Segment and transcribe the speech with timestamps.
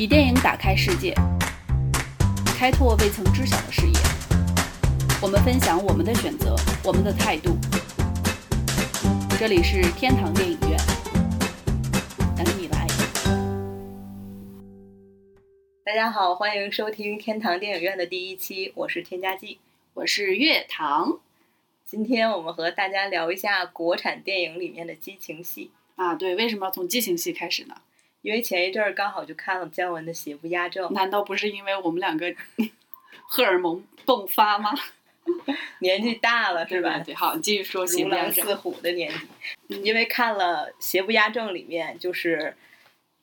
[0.00, 1.12] 以电影打开世界，
[2.56, 3.92] 开拓未曾知晓的视野。
[5.20, 6.54] 我们分享我们的选择，
[6.84, 7.58] 我们的态度。
[9.40, 10.78] 这里是天堂电影院，
[12.36, 12.86] 等你来。
[15.84, 19.58] 大家好，欢迎收听天堂电影院的第一期，我是添加剂。
[19.94, 21.18] 我是月堂
[21.84, 27.74] 今天我们和大家聊一下国产电影里面的激情戏，啊，对，为什么要从激情戏开始呢？
[28.22, 32.34] 因为前一阵儿刚好就看了姜文的《邪不压正》，难道不是因为我们两个
[33.28, 34.72] 荷尔蒙迸发吗？
[35.80, 36.98] 年纪大了是吧？
[37.00, 39.12] 对，好，你继续说《邪如不压正狼似》虎的年
[39.68, 42.56] 纪，因为看了《邪不压正》里面就是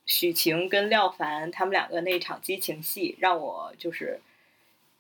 [0.05, 4.21] 许晴跟廖凡他们两个那场激情戏，让我就是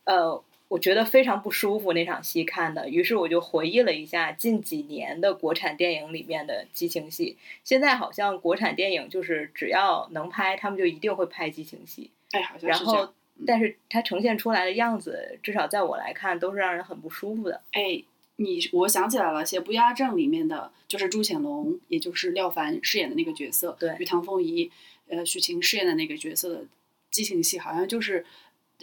[0.05, 2.89] 呃，我觉得非常不舒服那场戏看的。
[2.89, 7.37] 于是我就回忆了一下近几年的国产电影里面的激情戏。
[7.63, 12.09] 现在好像国产电影就是只要能拍，他们就一定会拍激情戏。
[12.31, 13.13] 哎，好像然是这样后，
[13.45, 17.61] 但是它呈现出来的样子，至少在我来看，都是让人很不舒服的。
[17.71, 18.03] 哎，
[18.37, 24.71] 你我想起来了，《邪不压正》里面的就是朱潜龙，也就是廖凡饰演的那个角色，对与唐凤仪、
[25.07, 26.65] 呃许晴饰演的那个角色的
[27.11, 28.25] 激情戏，好像就是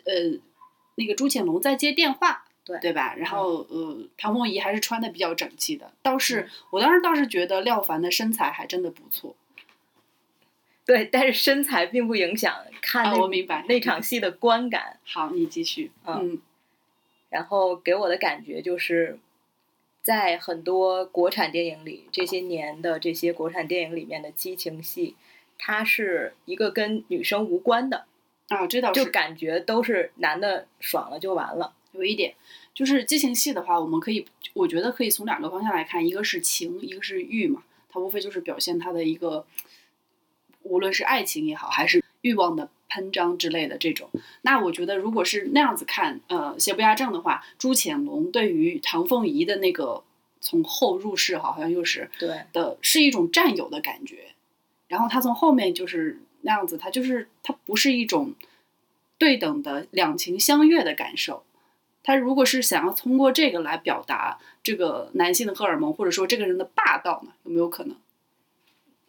[0.05, 0.39] 呃
[0.95, 2.45] 那个朱潜龙在接电话。
[2.65, 3.17] 对对吧？
[3.17, 9.35] 然后、呃，唐凤仪还是穿的比较整齐的，倒是、嗯我当时倒是觉得廖凡的身材还真的不错。
[10.87, 15.01] 对，但是身材并不影响看啊、我明白那场戏的观感。
[15.05, 15.91] 好，你继续。
[16.07, 16.43] 嗯嗯
[17.31, 19.19] 然后给我的感觉就是，
[20.05, 25.17] 在很多国产电影里，这些年的这些国产电影里面的激情戏，
[25.59, 28.05] 它是一个跟女生无关的，
[28.53, 31.75] 啊，这倒是就感觉都是男的爽了就完了。
[31.93, 32.35] 有一点，
[32.75, 37.63] 就是激情戏的话，我们可以，我觉得可以从两个方向来看，一个是情，一个是欲嘛。
[37.89, 39.45] 它无非就是表现他的一个，
[40.63, 44.09] 无论是爱情也好，还是欲望的喷张之类的这种。
[44.41, 50.03] 那我觉得，如果是那样子看，呃，邪不压正的话，朱潜龙对于唐凤仪的那个
[50.41, 54.29] 从后入室，好像又是对，的，是一种占有的感觉。
[54.89, 58.35] 然后他从后面就是那样子，他就是他不是一种
[59.19, 61.45] 对等的两情相悦的感受。
[62.05, 67.97] 他如果是想要通过这个来表达这个男性的荷尔蒙，或者说这个人的霸道呢，有没有可能？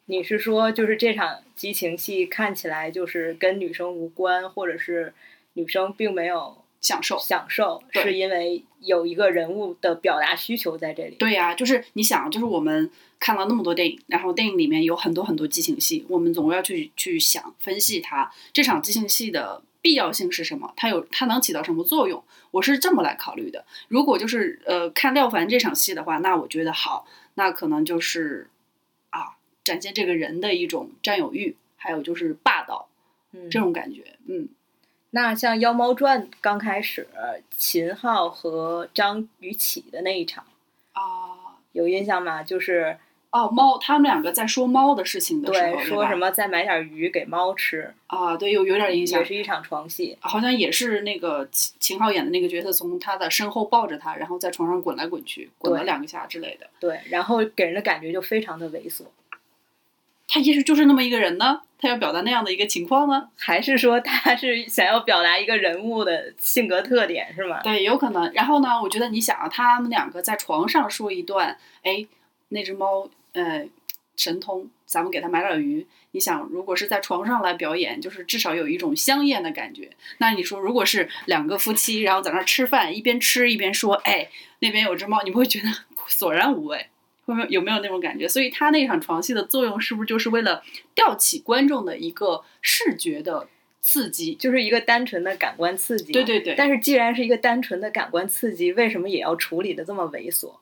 [0.06, 5.14] 你是说就是这场激情戏看起来就是跟女生无关，或者是
[5.54, 7.18] 女生并没有享受？
[7.18, 11.16] 享受，是因为有一个人物的表达需求在这里。
[11.16, 22.22] 对呀、就是你想，就是我们看了那么多电影，然后电影里面有很多很多激情戏，我们总要去去想分析它这场激情戏的必要性是什么，它有它能起到什么作用？
[22.50, 23.64] 我是这么来考虑的。
[23.88, 28.50] 如果就是呃看廖凡这场戏的话，那我觉得好，那可能就是
[29.08, 32.90] 啊展现这个人的一种占有欲，还有就是霸道
[33.32, 34.50] 嗯，这种感觉，嗯。
[35.14, 37.06] 那像《妖猫传》刚开始，
[37.56, 40.44] 秦昊和张雨绮的那一场
[40.92, 42.42] 啊，有印象吗？
[42.42, 42.98] 就是
[43.30, 48.36] 哦，猫，他们两个在说猫的事情的时候，对说什么再买点鱼给猫吃，啊？
[48.36, 50.18] 对，有有点印象也，是一场床戏。
[50.18, 56.66] 好像也是那个秦秦昊演的那个角色，从他的身后抱着他，然后在床上滚来滚去，滚了两个下之类的。
[56.80, 59.04] 对，然后给人的感觉就非常的猥琐。
[60.26, 63.28] 他也许就是那么一个人呢，他要表达那样的一个情况呢？
[63.36, 67.60] 还是说他是想要表达一个人物的性格特点是吗？
[67.62, 68.32] 对，有可能。
[68.32, 72.06] 然后呢，我觉得你想啊，他们两个在床上说一段，哎，
[72.48, 73.66] 那只猫，呃，
[74.16, 75.86] 神通，咱们给它买点鱼。
[76.12, 79.90] 你想，如果是在床上来表演，就是至少有一种香艳的感觉。
[80.18, 84.28] 那你说，如果是两个夫妻，然后在那儿吃饭，一边吃一边说，哎，
[84.60, 85.68] 那边有只猫，你不会觉得
[86.06, 86.86] 索然无味？
[87.24, 88.28] 会没有有没有那种感觉？
[88.28, 90.62] 所以他那场床戏的作用，是不是就是为了
[90.94, 93.48] 吊起观众的一个视觉的
[93.80, 94.34] 刺激？
[94.34, 96.12] 就是一个单纯的感官刺激。
[96.12, 100.54] 对对对但是既然是一个单纯的感官刺激，为什么也要处理的这么猥琐？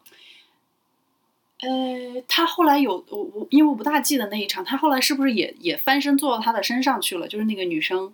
[1.61, 7.29] 呃，他后来有我我，因为我不大记得那一场，他后来是不是也也翻身坐到他的身上去了？
[7.29, 8.13] 就是那个女生，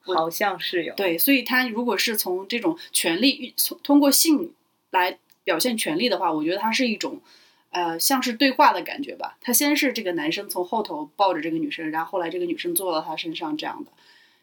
[0.00, 0.94] 好像是有。
[0.94, 4.52] 对，所以他如果是从这种权力，从通过性
[4.90, 7.20] 来表现权力的话，我觉得它是一种，
[7.74, 9.36] 呃，像是对话的感觉吧。
[9.40, 13.90] 他先是这个男生从后头抱着这个女生，然后后来这个女生坐到他身上，这样的，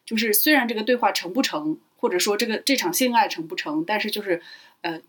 [0.04, 4.42] 就是虽然这个对话成不成，或者说这个这场性爱成不成，但是就是，
[4.82, 5.00] 呃，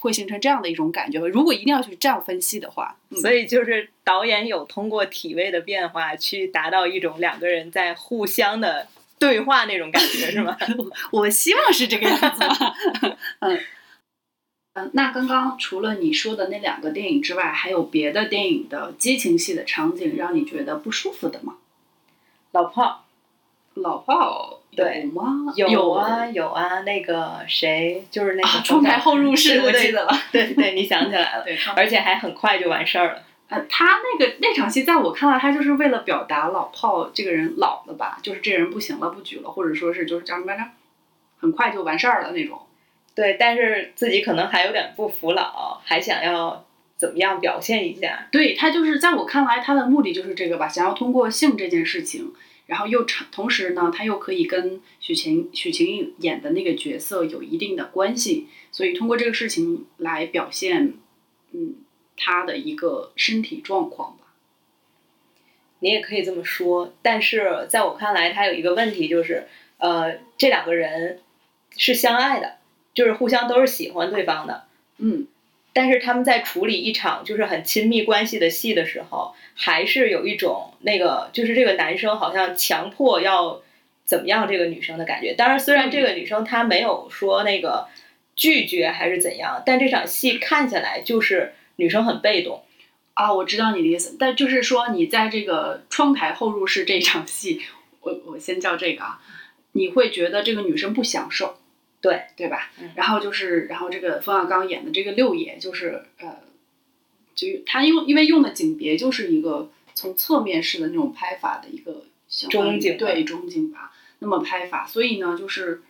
[0.00, 1.18] 会形成这样的一种感觉。
[1.18, 8.86] 如果一定要去这样分析的话，嗯、所以就是导演有通过体位的变化去达到一种两个人在互相的
[9.18, 10.56] 对话那种感觉，是吗？
[11.10, 12.74] 我希望是这个样子嘛。
[13.40, 13.58] 嗯
[14.74, 21.56] 嗯，那刚刚除了你说的那两个电影之外，还有别的电影的激情戏的场景让你觉得不舒服的吗？
[22.52, 23.04] 老炮
[23.74, 25.52] 老炮对有吗？
[25.56, 30.10] 有啊有啊，那个谁就是那个啊，窗台后入室，我记得了。
[30.32, 33.22] 对对对，你想起来了，对，而且还很快就完事儿了。
[33.48, 40.64] 呃，他那个那场戏，在我看来，他就是为了表达老炮这个人老了吧，就是这人不行了，不举了，或者说是就是叫什么来着，
[41.38, 42.62] 很快就完事儿了那种。
[43.14, 46.66] 对，但是自己可能还有点不服老，还想要
[46.96, 48.28] 怎么样表现一下。
[48.32, 52.32] 对他就是在我看来，他的目的就是这个吧，想要通过性这件事情，
[52.66, 60.94] 然后又长，同时呢，他又可以跟许晴许晴演的那个角色有一定的关系，所以通过这个事情来表现，
[61.52, 61.76] 嗯，
[62.16, 64.18] 他的一个身体状况吧。
[65.80, 69.48] 你也可以这么说，但是在我看来，他有一个问题就是，
[69.78, 71.20] 呃，这两个人
[71.76, 72.58] 是相爱的，
[72.94, 74.64] 就是互相都是喜欢对方的，
[74.98, 75.26] 嗯，
[75.72, 83.62] 但是他们在处理一场就是很亲密关系的戏的时候，还是有一种那个，就是这个男生好像强迫要
[84.04, 85.34] 怎么样这个女生的感觉。
[85.34, 87.88] 当然，虽然这个女生她没有说那个
[88.36, 92.62] 拒绝还是怎样，但这场戏看下来就是女生很被动。
[93.14, 97.60] 啊，我知道你的意思，但就是说你在这个窗台后入室这场戏，
[98.00, 99.20] 我我先叫这个啊，
[99.72, 101.58] 你会觉得这个女生不享受，
[102.02, 102.70] 对对吧？
[102.80, 106.40] 嗯然后就是，然后这个冯小刚演的这个六爷，就是呃，
[107.34, 115.82] 就他用因为用的景别就是一个从侧面式的那种拍法的一个相当于中景对中景吧，那么拍法，所以呢，就是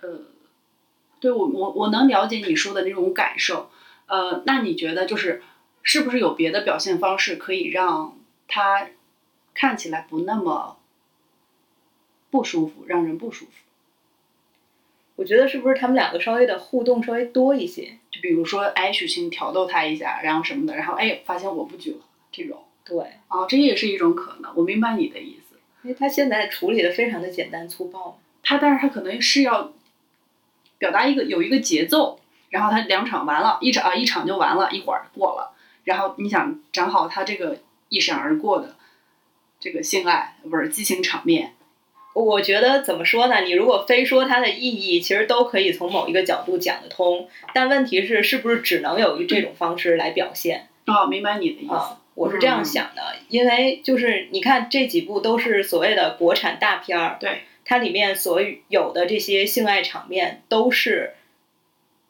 [0.00, 0.22] 呃，
[1.20, 3.70] 对我我我能了解你说的那种感受，
[4.06, 5.42] 呃，那你觉得就是
[5.82, 8.18] 是不是有别的表现方式可以让
[8.48, 8.88] 他
[9.52, 10.78] 看起来不那么
[12.30, 13.50] 不舒服，让人不舒服？
[15.16, 17.98] 我觉得是不是他们两个稍微的互动稍微多一些？
[18.10, 21.98] 就比如说，哎，许晴挑逗他一下，然后什么的，然后哎，发现我不举了，
[22.32, 24.52] 这种对，啊，这也是一种可能。
[24.56, 25.56] 我明白你的意思。
[25.82, 28.18] 因为他现在处理的非常的简单粗暴。
[28.42, 29.72] 他，但是他可能是要
[30.78, 32.18] 表达一个有一个节奏，
[32.50, 37.58] 然后他两场完了，一场啊一场就完了，一会儿过了，然后你想讲好他这个
[37.88, 38.76] 一闪而过的
[39.60, 41.54] 这个性爱不是激情场面，
[42.14, 43.42] 我觉得怎么说呢？
[43.42, 47.28] 你如果非说它的意义，其实都可以从某一个角度讲得通。
[47.52, 50.68] 但问题是，是不是只能有这种方式来表现？
[50.86, 51.74] 哦，明白你的意思。
[51.74, 61.14] 啊，我是这样想的，因为就是你看这几部都是所谓的国产大片儿，对，它里面所有的这些性爱场面都是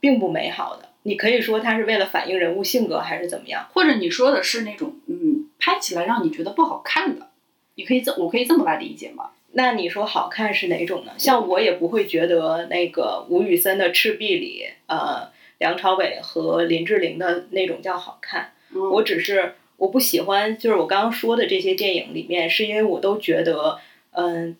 [0.01, 0.91] 并不美好的。
[1.05, 3.67] 你可以说它是为了反映人物性格，还是怎么样？
[3.73, 7.29] 或者你说的是那种嗯，拍起来让你觉得不好看的，
[7.77, 9.31] 你可以这我可以这么来理解吗？
[9.56, 11.12] 那你说好看是哪种呢？
[11.17, 18.53] 像我也不会觉得那个吴宇森的《赤壁》里，呃，梁朝伟和林志玲的那种叫好看。
[18.75, 23.79] 嗯我只是我不喜欢，就是我刚刚说的这些电影里面，是因为我都觉得，
[24.11, 24.56] 嗯，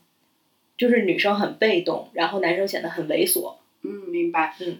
[0.79, 3.55] 就是女生很被动，然后男生显得很猥琐。
[3.82, 4.55] 嗯，明白。
[4.61, 4.79] 嗯，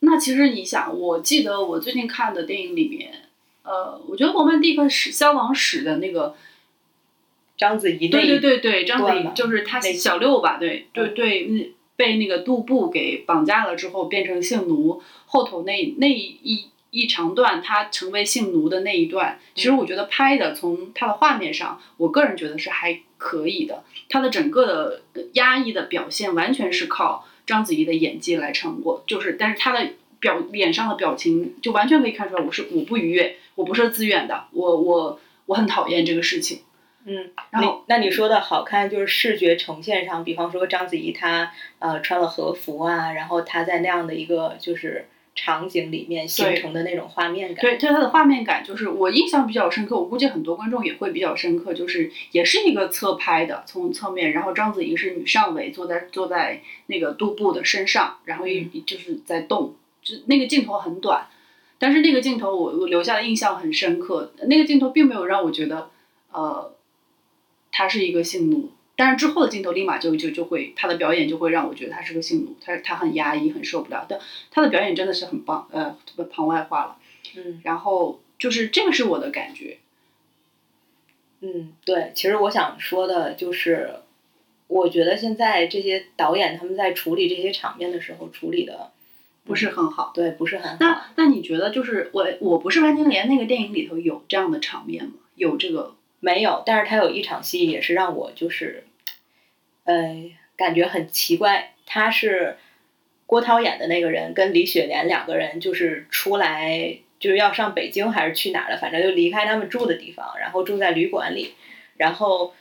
[0.00, 3.10] 那其实你想，我记得我最近看的电影里面，
[3.62, 6.34] 呃，我觉得《罗曼蒂克史消亡史》的那个，
[7.58, 11.08] 章子怡对对对对，章子怡就是她小六吧，对对。
[11.08, 29.90] 嗯对，嗯被那个杜布给绑架了之后变成性奴，后头那那一一长段她成为性奴的那一段，其实我觉得拍的从她的画面上，我个人觉得是还可以的，她的整个的呃压抑的表现完全是靠章子怡的演技来撑过，就是但是她的
[30.20, 36.60] 表脸上的表情就完全可以看出来，我是我不愉悦，我不是自愿的，我我我很讨厌这个事情。
[37.10, 47.62] 嗯，然后那那你说的好看，就是视觉呈现上，比方说章子怡她呃穿了和服啊，然后她在那样的一个就是场景里面形成的那种画面感。
[47.62, 61.26] 对，对她的画面感就是我印象比较深刻，我估计很多观众也会比较深刻，就是也是一个侧拍的，从侧面，然后章子怡是女上围，坐在坐在那个杜布的身上，然后一就是在动，就那个镜头很短，
[61.78, 65.88] 但是那个镜头我我留下的印象很深刻，那个镜头并没有让我觉得
[66.32, 66.74] 呃
[67.78, 68.72] 他是一个性奴。
[68.96, 74.04] 但是之后的镜头立马就就就会，他的表演就会让我觉得他是个性奴，他他很压抑，很受不了。
[74.08, 74.18] 但
[74.50, 76.96] 他的表演真的是很棒，呃，旁外化了。
[77.36, 79.78] 嗯然后就是这个是我的感觉，
[81.42, 84.00] 嗯，对，其实我想说的就是，
[84.66, 88.90] 我觉得现在这些导演他们在处理这些场面的时候，处理的
[89.44, 90.10] 不是很好。
[90.12, 90.76] 对，不是很好。
[90.80, 95.12] 那那你觉得就是我我不是潘金莲那个电影里头有这样的场面吗？
[95.36, 98.84] 有这个没有，但是他有一场戏也是让我就是，
[99.84, 101.74] 呃，感觉很奇怪。
[101.86, 102.56] 他是
[103.26, 111.54] 郭涛演的那个人跟李雪莲两个人就是出来就是要上北京还是去哪了，反正就离开他们住的地方，然后住在旅馆里，
[111.96, 112.54] 然后。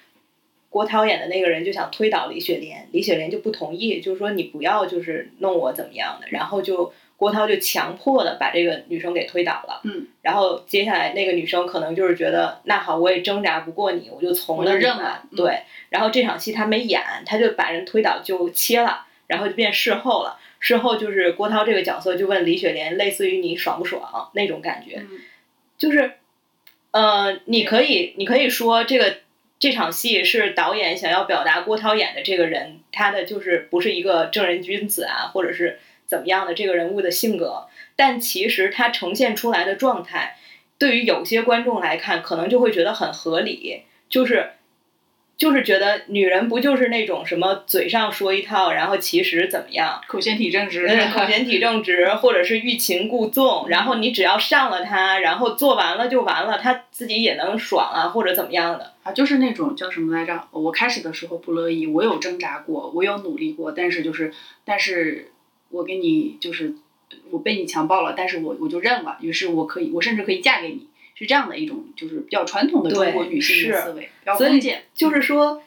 [0.69, 9.81] 郭涛演的那个人就想推倒李雪莲，李雪莲就不同意，就说你不要就是弄我怎么样的，然后就郭涛就强迫的把这个女生给推倒了。
[9.83, 20.39] 嗯，然后接下来那个女生可能就是觉得那好，我也挣扎不过你，我就从了认了嗯对，然后这场戏他没演，他就把人推倒就切了，然后就变事后了。
[20.59, 24.97] 事后就是郭涛这个角色就问李雪莲，类似于你爽不爽那种感觉。
[24.97, 25.19] 嗯
[25.77, 26.13] 就是，
[26.89, 29.17] 呃，你可以，你可以说这个
[29.59, 40.37] 这场戏是导演想要表达郭涛演的这个人，他的就是不是一个正人君子啊，或者是怎么样的这个人物的性格，但其实他呈现出来的状态，
[40.79, 44.51] 对于有些观众来看，可能就会觉得很合理，就是。
[45.37, 50.01] 就是觉得女人不就是那种什么嘴上说一套，然后其实怎么样？
[50.07, 58.93] 口嫌体正直，嗯， 口嫌体正直，或者是欲擒故纵，然后你只要上了他，然后做完了就完了，他自己也能爽啊，或者怎么样的。
[59.03, 60.47] 啊，就是那种叫什么来着？
[60.49, 64.33] 我开始的时候不乐意，我有挣扎过，我有努力过，但是就是，
[64.65, 65.33] 但是
[65.77, 66.75] 我给你就是
[67.29, 74.84] 我被你强暴了，但是我我就认了，于是我可以，我甚至可以嫁给你，是这样的一种就是比较传统的中国女性的思维，比较所以封建。
[74.93, 75.62] 就是说，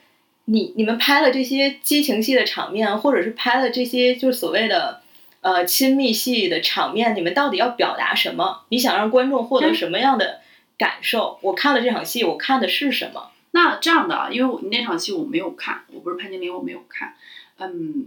[0.47, 5.01] 你你们拍了这些激情戏的场面，或者是拍了这些就是所谓的
[5.41, 8.63] 呃亲密戏的场面，你们到底要表达什么？
[8.69, 10.41] 你想让观众获得嗯什么样的
[10.77, 11.39] 感受？
[11.43, 13.31] 我看了这场戏，我看的是什么？
[13.53, 17.15] 那这样的啊，因为我那场戏我没有看，我不是潘金莲，我没有看。
[17.59, 18.07] 嗯，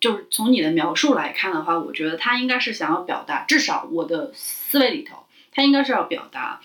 [0.00, 6.60] 就是从你的描述来看的话，我觉得他应该是想要表达，至少我的思维里头，他应该是要表达，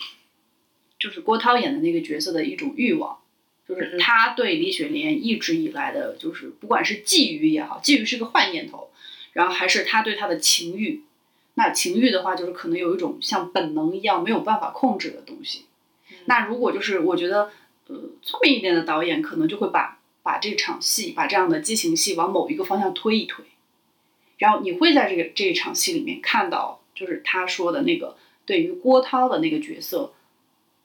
[0.99, 3.19] 就是郭涛演的那个角色的一种欲望，
[3.67, 8.91] 就是嗯他对李雪莲一直以来的，就是不管是觊觎也好，觊觎是个坏念头，
[9.33, 11.03] 然后还是他对她的情欲。
[11.55, 15.65] 那情欲的话，就是可能有一种像本能一样没有办法控制的东西。
[16.25, 17.51] 那如果就是我觉得，
[17.87, 23.45] 呃，聪明一点的导演可能就会把把这场戏，把这样的激情戏往某一个方向推一推，
[24.37, 28.15] 然后你会在这个这一场戏里面看到，就是他说的那个
[28.45, 30.13] 对于郭涛的那个角色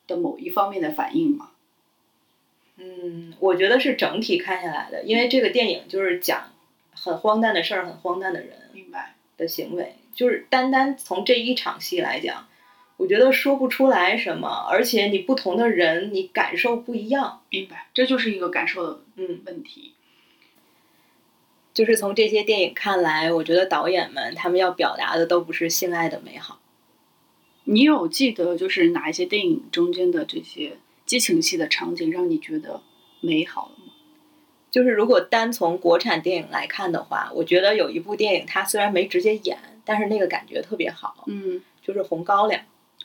[0.07, 1.51] 的某一方面的反应吗？
[2.77, 6.53] 嗯，我觉得是整体看下来的，因为这个电影就是讲
[6.93, 9.15] 很荒诞的事儿，很荒诞的人明白？
[9.37, 12.49] 的行为，就是单单从这一场戏来讲，
[12.97, 17.43] 我觉得说不出来什么，而且你不同的人，你感受不一样。
[17.49, 19.93] 明白，这就是一个感受的嗯，问题。
[21.75, 26.61] 就是从这些电影看来，我觉得导演们他们要表达的都不是性爱的美好。
[27.65, 32.81] 你有记得就是哪一些电影中间的这些激情戏的场景让你觉得
[33.21, 33.93] 美好了吗？
[34.71, 42.61] 就是如果单从国产电影来看的话，我觉得有一部电影，它虽然没直接演，但是那个感觉特别好，嗯就是《红高粱》。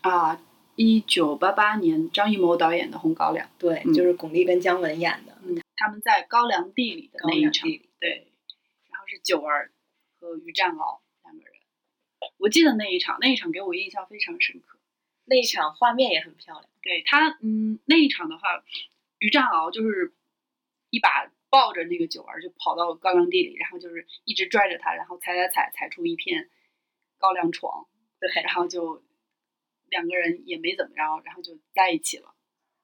[0.09, 0.41] 啊，
[0.75, 3.45] 一九八八年张艺谋导演的《红高粱》。
[3.57, 5.62] 对，嗯就是巩俐跟姜文演的。
[5.83, 8.31] 嗯，他们在高粱地里的那一场，对，
[8.89, 9.73] 然后是九儿
[10.17, 11.53] 和于占鳌两个人。
[12.37, 14.79] 我记得那一场，那一场给我印象非常深刻。
[15.25, 16.69] 那一场画面也很漂亮。
[16.81, 18.63] 对他，嗯，那一场的话，
[19.19, 20.13] 于占鳌就是
[20.89, 26.49] 一把抱着那个九儿就跑到高粱地里，然后就是一直拽着他，然后踩踩踩踩出一片
[27.17, 27.87] 高粱床，
[28.19, 29.03] 对，然后就
[29.89, 32.32] 两个人也没怎么着，然后就在一起了，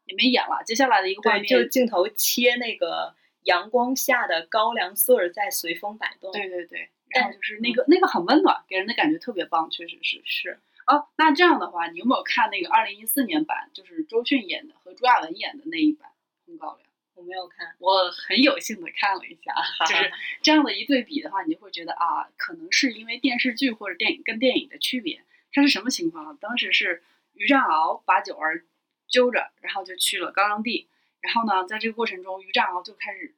[0.10, 0.64] 也没演了。
[0.66, 6.32] 接下来的一个画，面，就镜头切那个阳光下的高粱穗儿在随风摆动。
[6.32, 10.22] 对对对，然后就是那个那个很温暖，给人的感觉特别棒，确实是。
[10.26, 10.60] 是。
[10.88, 16.10] 哦，那这样的话，你有没有看那个二零一四年版，就是周迅演的和朱亚文演的那一版
[16.48, 16.80] 《红高粱》？
[17.14, 17.76] 我没有看。
[17.78, 19.54] 我很有幸的看了一下，
[19.86, 20.12] 就是
[20.42, 25.22] 这样的一对比的话，你就会觉得啊，可能是因为电视剧或者电影跟电影的区别。
[25.52, 26.38] 它是什么情况呢？
[26.40, 28.64] 当时是于占鳌把九儿
[29.10, 30.88] 揪着，然后就去了刚刚地。
[31.22, 33.36] 然后呢，在这个过程中，于占鳌就开始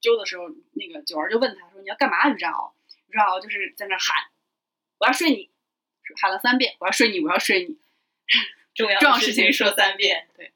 [0.00, 2.72] 揪的时候，那个九儿就问他说：“你要干嘛？”于占鳌，
[3.08, 4.28] 于占鳌就是在那喊
[4.98, 5.50] ：“我要睡你！”
[6.22, 7.76] 喊了三遍：“我要睡你，我要睡你。
[8.76, 10.28] ”重要重要事情说三三遍。
[10.36, 10.52] 对。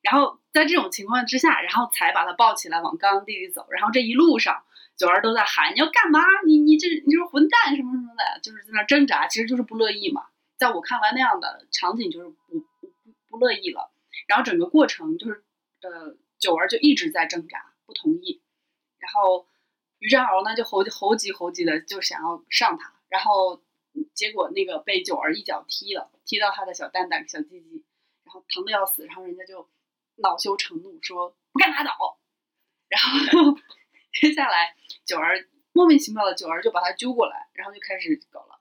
[0.00, 3.66] 然后在这种情况之下，然后才把他抱起来往高粱地里走。
[3.70, 4.64] 然后这一路上，
[4.96, 6.20] 九儿都在喊：“你要干嘛？
[6.46, 12.64] 你你这你就是混蛋什么什么的，就是在那挣扎，其实就是不乐意嘛。”在我看来，那样的场景就是不
[13.30, 13.90] 不乐意了。
[14.26, 15.44] 然后整个过程就是，
[15.80, 18.42] 呃，九儿就一直在挣扎，不同意。
[18.98, 19.46] 然后
[19.98, 23.62] 于占鳌呢就猴猴急猴急的就想要上他，然后
[24.12, 27.84] 结果那个被九儿一脚踢了，踢到他的小蛋蛋、小鸡鸡，
[28.24, 29.06] 然后疼的要死。
[29.06, 29.70] 然后人家就
[30.16, 32.20] 恼羞成怒说：“不干拉倒。”
[32.88, 33.58] 然后
[34.20, 38.59] 接下来九儿莫名其妙的九儿就把他揪过来，然后就开始搞了。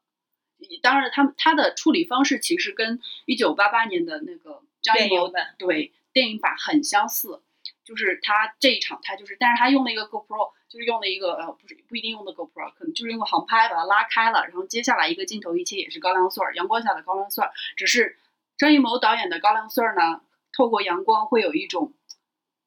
[0.81, 7.41] 当然，他们他的处理方式其实跟一九八八年的那个张艺谋电影版对电影版很相似，
[7.83, 18.17] 就是他这一场他就是，但是他用了一个 GoPro，就是用了一个呃不是不一定用的 GoPro，可能就是用个航拍把它拉开了，然后接下来一个镜头一切也是高粱穗儿，阳光下的高粱穗儿，只是
[18.57, 21.93] 张艺谋导演的高粱穗儿呢，透过阳光会有一种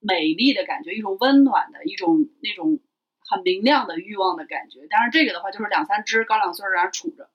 [0.00, 2.80] 美丽的感觉，一种温暖的一种那种
[3.28, 4.86] 很明亮的欲望的感觉。
[4.88, 7.30] 当然这个的话就是两三只高粱穗儿在那杵着，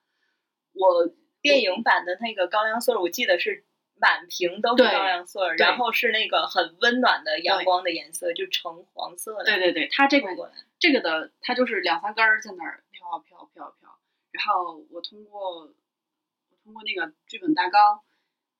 [0.77, 3.65] 我电影版的那个高粱穗儿，我记得是
[3.95, 9.45] 满屏都是高粱穗儿，然后是那个很温暖的阳光的颜色，就橙黄色的。
[9.45, 10.29] 对对对，它这个
[10.79, 13.99] 这个的它就是两三根儿在那儿飘飘飘飘，
[14.31, 18.01] 然后我通过我通过那个剧本大纲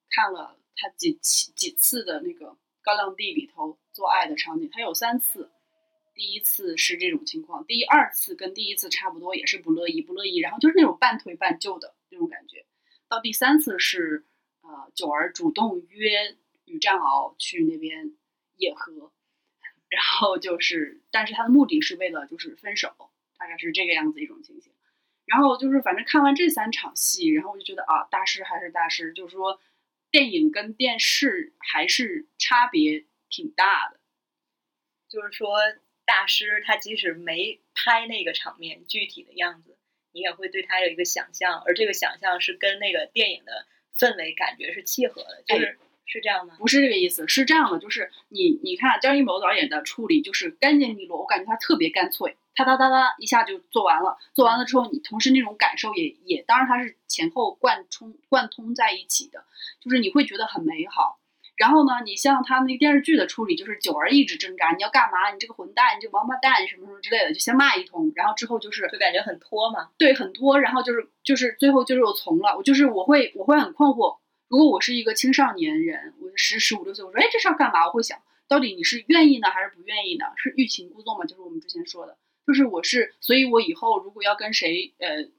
[0.10, 5.52] 看了他几几几次的那个高粱地里头做爱的场景，他有三次。
[6.16, 12.66] 第一次是这种情况，第二次跟第一次差不多，也是不乐意不乐意，然后就是那种半推半就的那种感觉。
[13.08, 14.26] 到第三次是
[14.62, 18.16] 呃九儿主动约于占鳌去那边
[18.56, 19.12] 野合，
[19.90, 22.94] 然后就是，但是他的目的是为了就是分手，
[23.38, 24.74] 大概是这个样子一种情形。
[25.26, 29.60] 然后就是反正看完这三场戏，然后我就觉得啊，大师还是大师，就是说
[30.10, 34.00] 电影跟电视还是差别挺大的。
[35.10, 35.58] 就是说，
[36.06, 39.77] 大师他即使没拍那个场面具体的样子，
[40.18, 46.56] 你也会对他有一个想象，而这个想象是跟那个电影的氛围感觉是契合的，就是、是这样吗？
[46.58, 54.18] 不是这个意思，是这样的，就是你你看张艺谋导演的处理就是干净利落，我感觉他特别干脆，哒哒哒哒一下就做完了。
[54.34, 59.46] 做完了之后，你同时那种感受也也，当然它是前后贯通贯通在一起的，
[59.80, 61.20] 就是你会觉得很美好。
[61.58, 65.32] 然后呢，你像他那个电视剧的处理，就是九儿一直挣扎，你要干嘛？
[65.34, 69.90] 你这个混蛋，你这王八蛋，什么什么之类的，就先骂一通，然后之后就是就感觉很拖嘛。
[69.98, 74.20] 对很拖，然后就是就是最后就是我从了，我就是我会我会很困惑。
[74.48, 77.88] 如果我是一个青少年人，我十十五六岁，我说哎这事儿干嘛？
[77.88, 80.26] 我会想到底你是愿意呢还是不愿意呢？
[80.38, 81.26] 是欲擒故纵嘛？
[81.26, 85.32] 就是我们之前说的，就是我是，所以我以后如果要跟谁呃嗯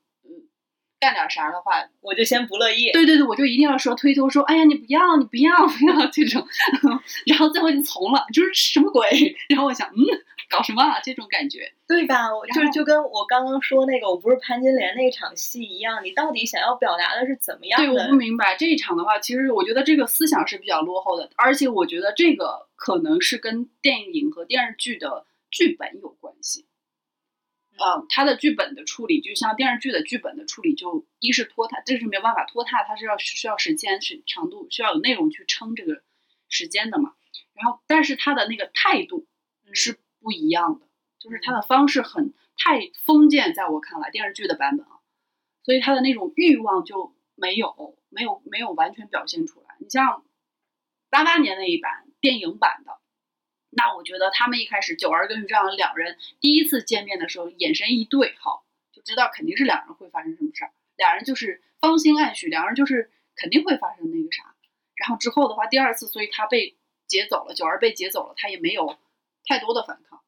[1.00, 2.90] 干点啥的话，我就先不乐意。
[2.92, 6.46] 对对对，我就一定要说推脱说，哎呀你不要你不要不要这种，
[7.26, 9.08] 然后最后就从了，就是什么鬼？
[9.48, 10.00] 然后我想嗯
[10.50, 11.72] 搞什么啊这种感觉。
[11.86, 12.28] 对吧？
[12.36, 18.14] 我就就跟我刚刚说那个，我不是潘金莲那场戏一样，你到底想要表达的是怎么样对，我不？
[18.14, 26.66] 明白这一场的话，其实我觉得这个思想是比较落后的，而且我觉得这个可能是跟电影和电视剧的剧本有关系。
[27.78, 36.02] 呃，他的剧本的处理，就像电视剧的剧本的处理，就一是拖沓，这是没有办法拖沓，它是要需要时间、是长度，需要有内容去撑这个
[36.48, 37.14] 时间的嘛。
[37.54, 39.26] 然后，但是他的那个态度
[39.66, 40.86] 嗯是不一样的，
[41.18, 45.00] 就是他的方式很太封建，在我看来，电视剧的版本啊，
[45.64, 49.76] 所以他的那种欲望就没有没有没有完全表现出来。
[49.78, 50.24] 你像
[51.10, 52.92] 八八年那一版电影版的，
[53.78, 64.56] 那我觉得他们一开始九儿跟于正阳两人第一次见面的时候，眼神一对，好就知道肯定是两人会发生什么事儿，两人就是芳心暗许，两人就是肯定会发生那个啥。
[64.96, 66.74] 然后之后的话，第二次，所以他被
[67.06, 68.98] 劫走了，九儿被劫走了，他也没有
[69.46, 70.20] 太多的反抗，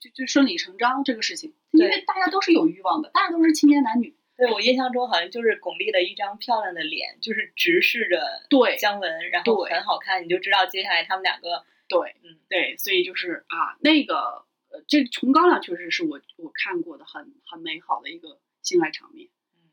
[0.00, 19.28] 就就顺理成章这个事情，因为大家都是有欲望的，大家都是青年男女，对我印象中好像就是巩俐的一张漂亮的脸，就是直视着对姜文，然后对很好看，你就知道接下来他们两个，对，嗯，对，所以就是啊，那个呃，这个《崇高粱》确实是我我看过的很很美好的一个性爱场面。
[19.54, 19.70] 嗯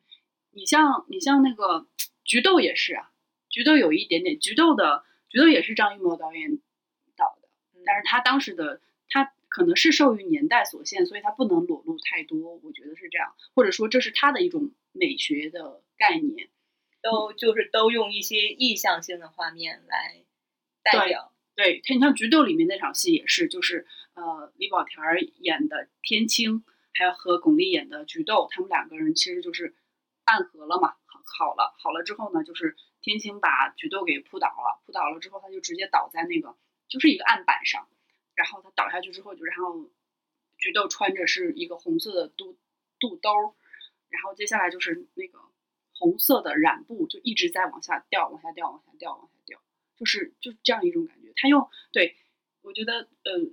[0.52, 1.80] 你像你像那个
[2.24, 3.04] 《菊豆》也是啊，
[3.50, 4.84] 《菊豆》有一点点，《菊豆》的
[5.30, 6.60] 《菊豆》也是张艺谋导演
[7.18, 7.50] 导的，
[7.86, 16.50] 但是他当时的他可能是受于年代所限，所以他不能裸露太多，我觉得是这样，或者说这是他的一种美学的概念。
[17.02, 20.24] 都就是都用一些意象性的画面来
[20.84, 21.33] 代表。
[21.56, 23.86] 对，他你像《菊豆》里面那场戏也是，就是
[24.16, 25.00] 呃李保田
[25.40, 26.64] 演的天青，
[26.94, 29.76] 还有和巩俐演的菊豆，他们两个人其实就是
[30.24, 37.88] 暗合了嘛，好好了，好了之后呢，就是天青把菊豆给扑倒了，扑倒了之后，他就直接倒在那个就是一个案板上，
[38.34, 39.92] 然后他倒下去之后，就然后
[40.58, 42.58] 菊豆穿着是一个红色的肚
[43.00, 43.30] 肚兜，
[44.10, 45.40] 然后接下来就是那个
[45.94, 49.62] 红色的染布就一直在往下掉，往下掉，往下掉，往下掉。
[49.96, 51.23] 就是就这样一种感觉。
[51.36, 52.16] 他用对
[52.62, 53.52] 我觉得呃，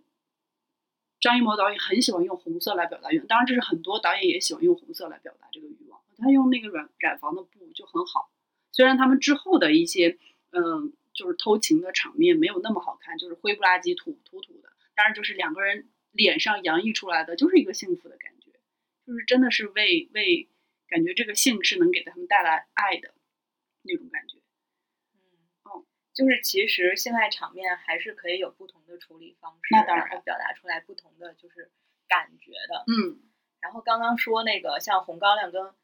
[1.20, 6.00] 张艺谋导演很喜欢用红色来表达欲，当然这是很多导演也喜欢用红色来表达这个欲望。
[6.18, 8.30] 他用那个染染房的布就很好，
[8.72, 10.18] 虽然他们之后的一些
[10.52, 18.50] 嗯、就是偷情的场面没有那么好看，就是灰不拉几、土土土的，当然就是两个人脸上洋溢出来的就是一个幸福的感觉，
[19.06, 20.48] 就是真的是为为
[20.88, 23.14] 感觉这个性是能给他们带来爱的
[23.82, 24.38] 那种感觉。
[26.10, 31.70] 嗯，就是其实性爱场面还是可以有不同的处理方式，那当然表达出来不同的就是
[32.08, 32.84] 感觉的。
[32.86, 33.22] 嗯
[33.60, 35.74] 然后刚刚说那个像红高粱跟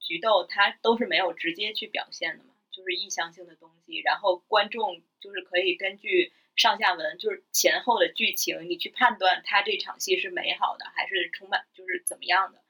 [0.00, 4.00] 菊豆，它都是没有直接去表现的嘛，就是意向性的东西。
[4.00, 12.60] 然后观众就是可以根据上下文，就是前后的剧情，你去判断他这场戏是美好的还是充满就是怎么样的，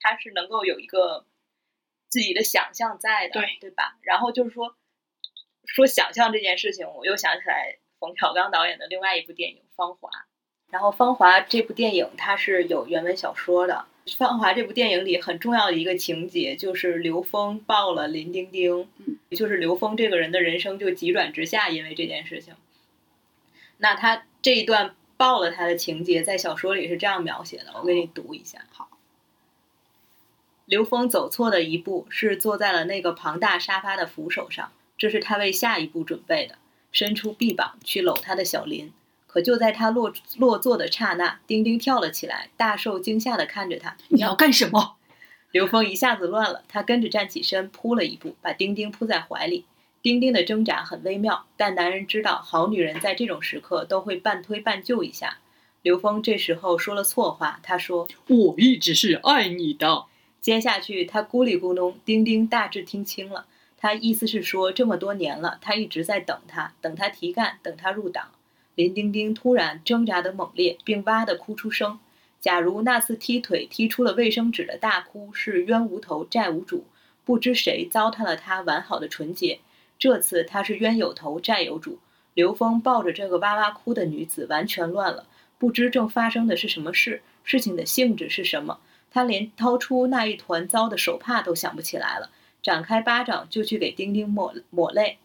[0.00, 1.24] 他是能够有一个
[2.08, 3.98] 自己的想象在的，对对吧？
[4.02, 4.76] 然后就是说
[5.68, 10.08] 说想象这件事情，我又想起来冯小刚导演的另外一部电影《芳华》。
[10.70, 22.54] 然后《芳华》这部电影它是有原文小说的，《芳华》这部电影里很重要的一个情节就是刘峰抱了林丁丁，嗯，就是刘峰这个人的人生就急转直下，因为这件事情。
[23.78, 28.58] 那他这一段抱了他的情节在小说里是这样描写的，我给你读一下。
[28.72, 28.88] 好。
[30.66, 36.56] 刘峰走错的一步是坐在了那个庞大沙发的扶手上，这是他为下一步准备的，
[36.92, 38.92] 伸出臂膀去搂他的小林。
[39.26, 43.96] 可就在他落落座的刹那，丁丁跳了起来，大受惊吓地看着他。
[44.08, 44.96] 你要干什么？
[45.50, 49.64] 刘峰一下子乱了，他跟着站起身，扑了一步，把丁丁扑在怀里。
[50.02, 55.38] 丁丁的挣扎很微妙，但男人知道，好女人在这种时刻都会半推半就一下。
[55.82, 60.04] 刘峰这时候说了错话，他说我一直是爱你的。
[60.40, 63.46] 接下去他咕里咕哝，丁丁大致听清了，
[63.78, 68.32] 他意思是说这么多年了，他一直在等他，等他提干，等他入党。
[68.74, 71.98] 林丁丁突然挣扎得猛烈，并哇地哭出声。
[72.40, 76.84] 假如那次踢腿踢出了卫生纸的大哭是冤无头债无主，
[77.24, 79.58] 不知谁糟蹋了他完好的纯洁，
[79.98, 81.98] 这次他是冤有头债有主。
[82.34, 85.26] 刘峰抱着这个哇哇哭的女子，完全乱了，
[85.58, 88.78] 不知正发生的是什么事，事情的性质是什么。
[89.10, 92.30] 他连掏出那一团糟的手帕都想不起来了，
[92.62, 95.18] 展开巴掌就去给丁丁抹抹泪。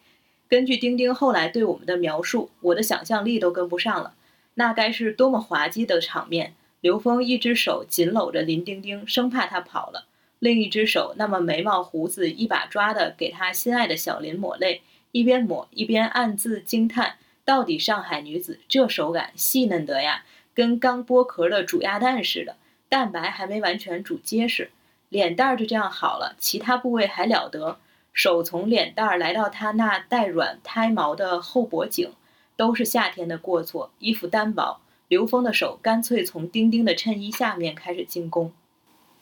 [0.47, 4.13] 根据丁丁后来对我们的描述，我的想象力都跟不上了，
[4.53, 6.53] 那该是多么滑稽的场面！
[6.79, 10.05] 刘峰一只手紧搂着林丁丁，生怕他跑了；
[10.39, 17.15] 另一只手那么眉毛胡子一把抓的给他心爱的小林抹泪，一边抹一边暗自惊叹：
[17.45, 22.57] 到底上海女子这手感细嫩得呀，跟刚剥壳的煮鸭蛋似的，
[22.89, 24.69] 蛋白还没完全煮结实。
[25.13, 27.77] 脸蛋儿就这样好了，其他部位还了得。
[28.13, 32.11] 手从脸蛋儿来到他那带软胎毛的后脖颈，
[32.55, 33.91] 都是夏天的过错。
[33.99, 38.51] 衣服单薄，刘峰的手干脆从丁丁的衬衣下面开始进攻。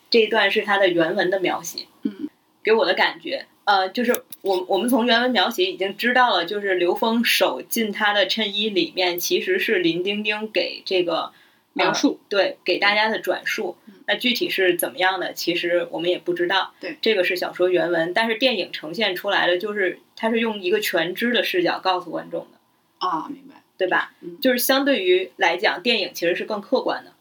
[0.09, 2.29] 这一段是他的原文的描写，嗯，
[2.63, 11.33] 给我的感觉，呃，就是我我们从原文描写已经知道了，就是刘峰手进他的衬衣里面，其实是林丁丁给这个
[11.73, 13.77] 描述呃对，给大家的转述。
[14.07, 16.73] 那具体是怎么样的，其实我们也不知道。
[16.79, 23.55] 对，这个是小说原文，但是电影呈现出来的就是它是用一个全知的视角告诉观众的，啊，明白。
[23.77, 24.13] 对吧？
[24.21, 27.15] 嗯就是相对于来讲，电影其实是更客观的，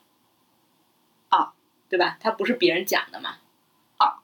[1.30, 1.54] 啊，
[1.88, 2.18] 对吧？
[2.20, 3.38] 它不是别人讲的嘛，
[3.96, 4.20] 啊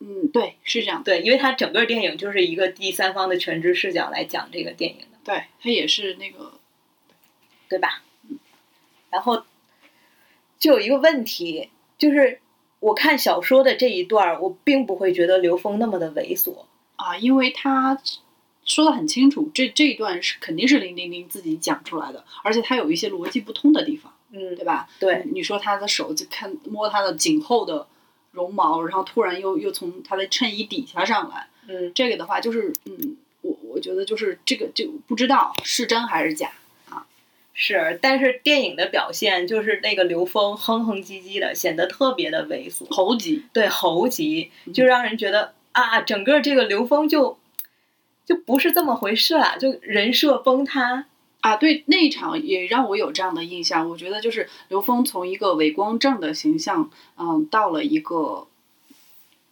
[0.00, 1.04] 嗯，对，是这样。
[1.04, 6.54] 对，因为它整个电影就是一个第三方的全知视角来讲这个电影的，对，它也是那个
[7.68, 8.02] 对吧？
[8.28, 8.40] 嗯
[9.10, 9.44] 然后
[10.60, 12.38] 就有一个问题，就是
[12.78, 16.66] 我看小说的这一段儿，我并不会觉得刘峰那么的猥琐。
[16.96, 17.98] 啊，因为他
[18.64, 24.86] 说的很清楚，这这一段是肯定是林丁丁自己讲出来的，而且他有一些逻辑不通的地方，嗯，对吧？
[25.00, 27.86] 对，你说他的手就看摸他的颈后的
[28.32, 36.52] 绒毛，然后突然又又从他的衬衣底下上来，嗯，这个的话就是，嗯，我我觉得就是这个就不知道是真还是假。
[37.52, 47.38] 是，但是电影的表现就是那个刘峰哼哼唧唧的，显得特别的猥琐，猴急，对，猴急，就让人觉得啊，整个这个刘峰就
[48.24, 51.06] 就不是这么回事了，就人设崩塌。
[51.40, 53.88] 啊，对那一场也让我有这样的印象。
[53.88, 58.46] 我觉得就是刘峰从一个伪光正的形象，嗯，到了一个，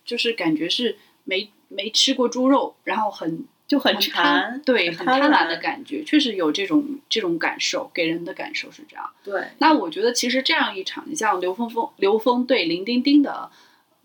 [0.05, 9.11] 就是感觉是没没吃过猪肉，然后很就很很贪，对，很贪婪的感觉，确实有这种这种感受，给人的感受是这样。
[9.22, 13.50] 对，那我觉得其实这样一场，你像刘峰峰刘峰对林丁丁的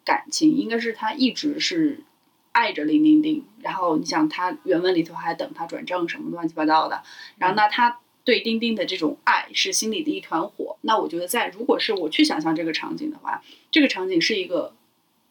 [0.04, 2.04] 感情，应该是他一直是
[2.52, 7.02] 爱着林丁丁，然后你想他原文里头还等他转正什么乱七八糟的，
[7.38, 10.76] 然后那他对丁丁的这种爱是心里的一团火。
[10.82, 14.76] 那我觉得在如果是我去想象这个场景的话，这个场景是一个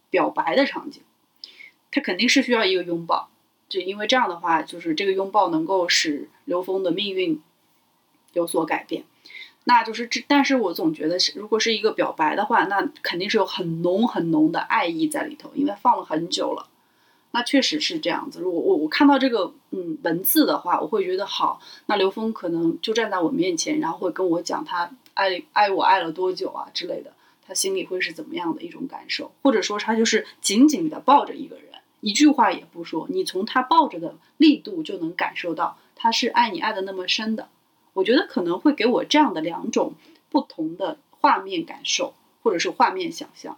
[0.09, 1.03] 表白的场景，
[1.91, 3.29] 他肯定是需要一个拥抱。
[3.73, 7.41] 就因为这样的话，就是这个拥抱能够使刘峰的命运
[8.35, 9.05] 有所改变。
[9.65, 16.69] 那就是这，但是我总觉得是，如果是一个表白的话，那肯定是有很浓很浓的爱意在里头，因为放了很久了，
[17.31, 18.41] 那确实是这样子。
[18.41, 21.59] 如果我我看到这个嗯文字的话，我会觉得好。
[21.87, 27.15] 那刘峰可能就站在我面前，然后会跟我讲他爱爱我爱了多久啊之类的，
[27.47, 31.72] 他心里会是怎么样的一种感受，或者说他就是紧紧的抱着一个人，
[32.03, 37.49] 一句话也不说，你从他抱着的力度就能感受到他是爱你爱的那么深的。
[37.95, 39.95] 我觉得可能会给我这样的两种
[40.29, 42.13] 不同的画面感受，
[42.43, 43.57] 或者是画面想象。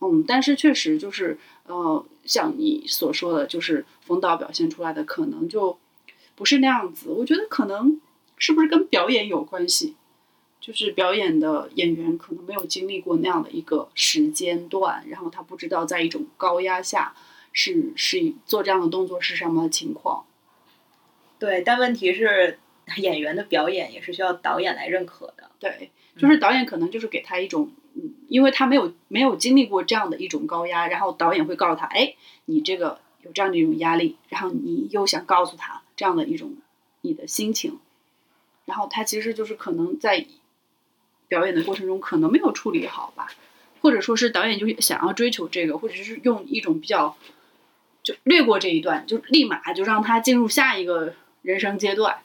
[0.00, 5.76] 嗯，但是确实就是呃，像你所说的，就是冯导表现出来的可能就
[6.34, 7.10] 不是那样子。
[7.10, 8.00] 我觉得可能
[8.38, 9.96] 是不是跟表演有关系？
[10.60, 17.14] 就是表演的演员可能没有经历过那样的一个时间段，然后他不知道在一种高压下
[17.52, 20.24] 是是做这样的动作是什么情况。
[21.38, 22.58] 对，但问题是
[22.96, 25.50] 演员的表演也是需要导演来认可的。
[25.58, 27.70] 对，就是导演可能就是给他一种。
[27.94, 32.14] 嗯，因为他没有没有经历过这样的一种高压，然后导演会告诉他，哎，
[32.46, 36.56] 你这个有这样的一种压力，然后你又想告诉他这样的一种
[37.02, 37.78] 你的心情，
[38.64, 40.24] 然后他其实就是可能在
[41.28, 43.28] 表演的过程中可能没有处理好吧，
[43.82, 47.14] 或者说是导演就想要追求这个，或者是用一种比较
[48.02, 52.18] 就略过这一段，就立马就让他进入下一个人生阶段。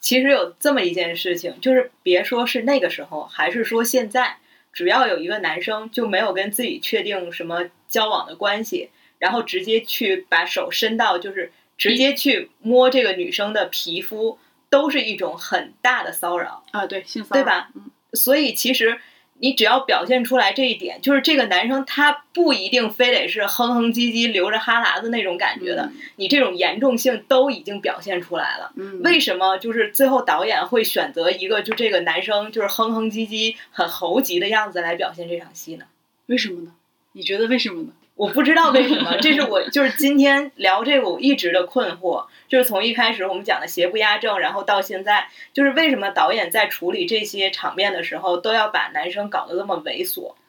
[0.00, 4.38] 其实有这么一件事情，就是别说是那个时候，还是说现在，
[4.72, 17.70] 只要有一个男生就没有跟自己确定什么交往的关系，然后直接去把手伸到，就是直接去摸这个女生的皮肤，都是一种很大的骚扰啊，对，性骚扰，对吧？
[17.74, 18.98] 嗯，所以其实。
[19.42, 28.72] 你只要表现出来这一点，就是这个男生他不一定非得是哼哼唧唧、流着哈喇子那种感觉的，你这种严重性都已经表现出来了。
[29.02, 35.86] 为什么就是最后导演会选择一个就这个男生就是哼哼唧唧、很猴急的样子来表现这场戏呢？
[36.26, 36.72] 为什么呢？
[37.12, 37.88] 你觉得为什么呢？
[38.20, 50.34] 我不知道为什么，这是我就是今天聊这个我一直的困惑，就是从一开始我们讲的邪不压正，然后到现在，就是为什么导演在处理这些场面的时候都要把男生搞得那么猥琐？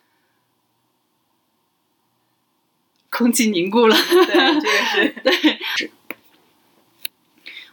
[3.09, 5.31] 空气凝固了，对，这个是 对
[5.77, 5.89] 是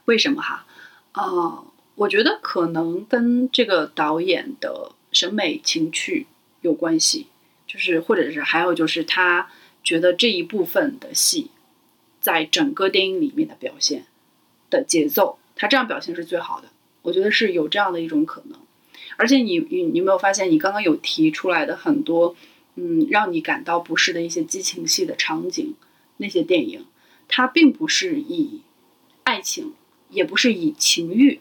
[0.05, 0.65] 为什么哈？
[1.11, 1.65] 啊，
[1.97, 6.29] 我觉得可能跟这个导演的审美情趣
[6.61, 7.27] 有关系，
[7.67, 9.51] 就是或者是还有就是他。
[9.88, 11.51] 觉得这一部分的戏，
[12.20, 14.05] 在整个电影里面的表现
[14.68, 16.68] 的节奏，他这样表现是最好的。
[17.01, 18.59] 我觉得是有这样的一种可能。
[19.16, 22.37] 而且你你你有没有发现，你刚刚有提出来的很多，
[22.74, 25.74] 嗯，让你感到不适的一些激情戏的场景，
[26.18, 26.85] 那些电影，
[27.27, 28.61] 它并不是以
[29.24, 29.72] 爱情，
[30.11, 31.40] 也不是以情欲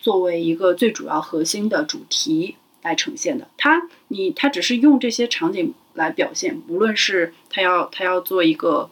[0.00, 3.48] 作为一个最主要核心的主题来呈现的。
[3.56, 5.74] 它你它只是用这些场景。
[5.94, 8.88] 来表现，无论是他要他要做一个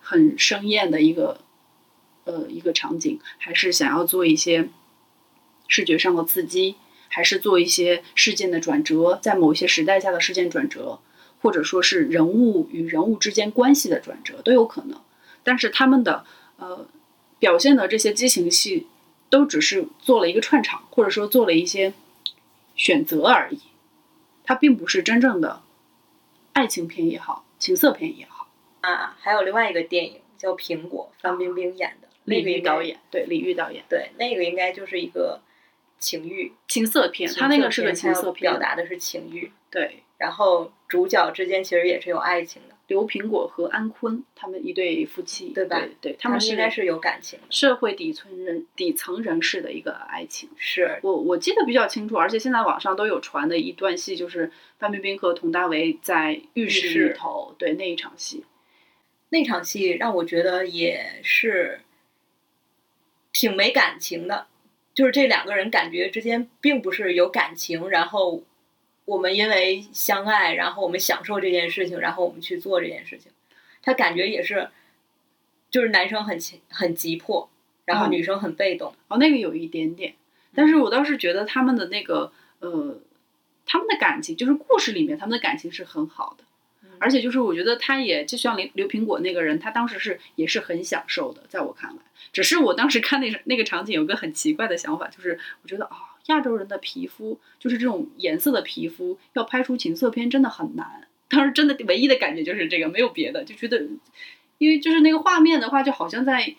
[0.00, 1.42] 很生艳的一个
[2.24, 4.70] 呃一个场景，还是想要做一些
[5.68, 6.76] 视觉上的刺激，
[7.08, 11.00] 还是做一些事件的转折，在某一些时代下的事件转折，
[11.42, 14.98] 或者说是人物与人物之间关系的转折都有可能。
[15.44, 16.24] 但是他们的
[16.56, 16.86] 呃
[17.38, 18.86] 表现的这些激情戏，
[19.28, 21.92] 都只是做了一个串场，或者说做了一些
[22.80, 23.60] 选择而已，
[24.42, 25.60] 它并不是真正的。
[26.54, 28.48] 爱情片也好，情色片也好
[28.80, 35.42] 啊，还有另外一个电影叫《苹果》，范冰冰演的，李玉导演，对李玉导演，对那个应该就是一个
[35.98, 42.74] 情欲情色片，他那个是个情色片，表达的是情欲，对，然后主角之间其实也是有爱情的。
[42.90, 45.80] 刘苹果和安坤他们一对夫妻，对吧？
[46.00, 50.48] 对，他们应该是有感情，社会底层人底层人士的一个爱情。
[50.56, 54.50] 是我我记得比较清楚，而且现在网上都有传的一段戏，就是
[54.80, 58.44] 范冰冰和佟大为在浴室里头，对那一场戏，
[59.28, 61.82] 那场戏让我觉得也是
[63.32, 64.48] 挺没感情的，
[64.94, 68.42] 就是这两个人感觉之间并不是有感情，然后。
[69.04, 73.32] 我们因为相爱，然后我们享受这件事情，然后我们去做这件事情。
[73.82, 74.68] 他感觉也是，
[75.70, 77.50] 就是男生很很急迫，
[77.86, 78.94] 然后女生很被动。
[79.08, 80.14] 哦，那个有一点点，
[80.54, 82.98] 但是我倒是觉得他们的那个呃，
[83.66, 86.44] 他们的感情，就是故事里面他们的感情是很好的。
[86.98, 92.02] 而且就是我觉得他也就像刘刘苹果那个人，他当时是也是很享受的，在我看来。
[92.32, 96.09] 只是我当时看那那个场景，有个很奇怪的想法，就是我觉得啊。
[96.26, 101.06] 亚洲人的皮肤就是这种颜色的皮肤，要拍出情色片真的很难。
[101.28, 103.86] 当时真的唯一的感觉就是这个，没有别的，就觉得，
[104.58, 106.54] 因为就是那个画面的话，就好像在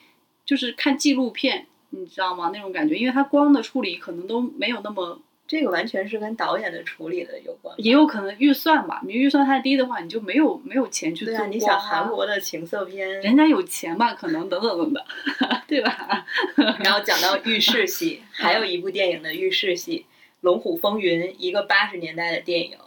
[0.46, 2.52] 就是看纪录片，你知道吗？
[2.54, 7.76] 那种感觉，因为它光的处理可能都没有那么这个完全是跟导演的处理的有关。
[7.78, 15.04] 也有可能预算吧，你预算太低的话，你就没有没有钱去做光、对啊，你想韩国的情色片，人家有钱吧，可能等等等等，
[15.68, 16.26] 对吧？
[16.86, 20.06] 然后讲到浴室戏，还有一部电影的浴室戏
[20.40, 22.78] 《龙虎风云》，一个八十年代的电影，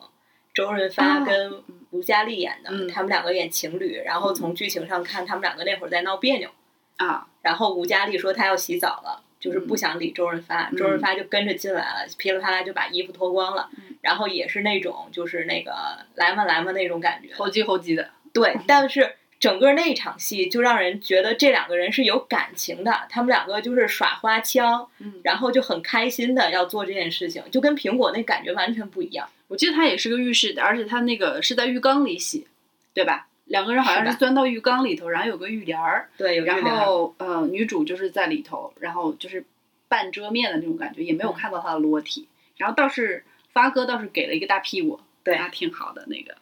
[0.55, 6.48] 周润发哦跟吴佳丽演的，嗯他们两个演情侣，然后从剧情上看，他们两个那会儿在闹别扭，
[6.96, 9.20] 啊，然后吴佳丽说她要洗澡了。
[9.45, 15.75] 就是不想理周润发，嗯周润发就跟着进来了，噼里啪啦就把衣服脱光了，嗯然后也是那种就是那个
[16.15, 29.29] 来嘛来嘛那种感觉，猴急猴急的，对，但是整个那一场戏就让人觉得这两个人是有感情的，他们两个就是耍花枪，嗯，然后就很开心的要做这件事情，就跟苹果那感觉完全不一样。
[29.49, 32.47] 我记得他也是个浴室的，而且他那个是在浴缸里洗，
[32.95, 33.29] 对吧？
[33.45, 39.45] 两个人好像是钻到浴缸里头，然后有个浴帘儿，对，有然后呃，女主就是在里头，然后就是
[39.89, 42.29] 半遮面的那种感觉，也没有嗯看到她的裸体。
[42.57, 46.37] 然后倒是发哥倒是给了一个大屁股，对还挺好的那个。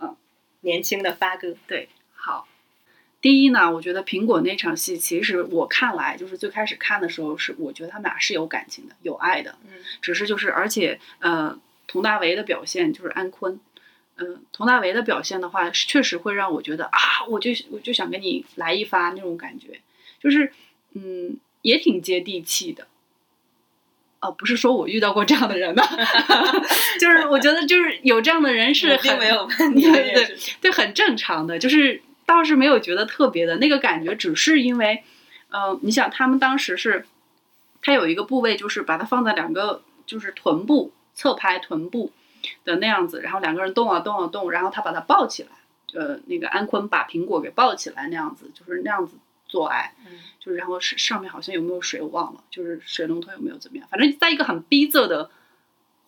[0.00, 0.16] 嗯
[0.62, 2.46] 年轻的发哥，对，好。
[3.20, 9.56] 第一呢，我觉得苹果那场戏，其实我看来就是最开始看的时候是，我觉得他们俩是有感情的，有爱的。
[9.64, 13.60] 嗯，只是就是，而且呃，佟大为的表现就是安坤，
[14.16, 16.98] 嗯、佟大为的表现的话，是确实会让我觉得啊，
[17.28, 19.80] 我就我就想跟你来一发那种感觉，
[20.20, 20.52] 就是
[20.94, 22.86] 嗯，也挺接地气的。
[24.20, 25.82] 啊，不是说我遇到过这样的人呢，
[27.00, 35.02] 就是我觉得就是有这样的人是并没有问题对对很正常的，就是倒是没有觉得特别的那个感觉，只是因为，
[35.50, 37.04] 呃，你想他们当时是，
[37.80, 42.12] 他有一个部位就是把它放在两个就是臀部侧拍臀部
[42.64, 45.50] 的那样子，然后两个人动啊动啊动，然后他把他抱起来，
[45.94, 55.30] 呃，那个安坤把苹果给抱起来那样子，就是那样子做爱，嗯就是然后是上面好像有没有水我忘了，就是水龙头有没有怎么样，反正在一个很逼仄的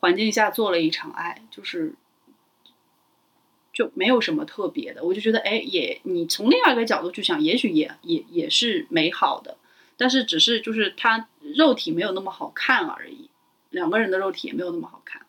[0.01, 1.95] 环境下做了一场爱，就是
[3.73, 9.57] 就没有什么特别的，我就觉得哎，也你从另外一个角度去想，也许也也也是美好的，
[9.97, 13.31] 但是只是就是他肉体没有那么好看而已，
[13.71, 15.24] 两个人的肉体也没有那么好看。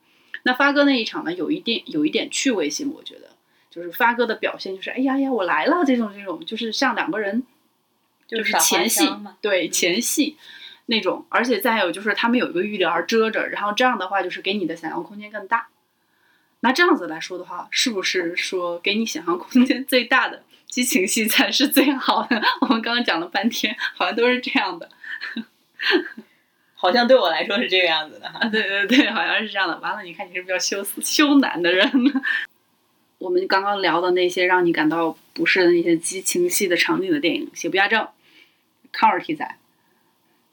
[0.47, 3.31] 那发哥那一场呢，有一点有一点趣味性，我觉得
[3.71, 7.41] 就是发哥的表现就是哎呀呀我来了这种这种，就是像两个人
[8.27, 9.09] 就是前戏
[9.41, 10.37] 对嗯前戏
[10.85, 15.67] 那种，而且再有就是他们有一个浴帘遮着，然后这样的话就是给你的想象空间更大。
[16.59, 22.39] 那这样子来说的话，是不是说给你想象空间最大的激情戏才是最好的？
[22.61, 24.89] 我们刚刚讲了半天，好像都是这样的。
[26.75, 29.79] 好像对我来说是这个样子的 对对对，好像是这样的。
[29.79, 31.89] 完了，你看你是比较羞死羞男的人。
[33.17, 38.03] 我们刚刚聊的那些让你感到不适的那些激情戏的场景的电影，《邪不压正》，
[38.91, 39.57] 抗日题材，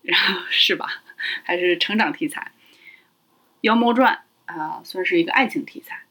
[0.03, 1.03] 然后 是吧？
[1.43, 2.53] 还是成长题材，
[3.63, 4.21] 《妖猫传》
[4.53, 6.03] 啊、算是一个爱情题材，